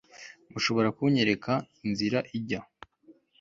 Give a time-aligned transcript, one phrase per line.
[0.51, 1.53] mushobora kunyereka
[1.87, 2.61] inzira ijya